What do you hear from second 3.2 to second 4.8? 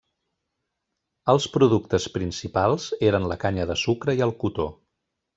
la canya de sucre i el cotó.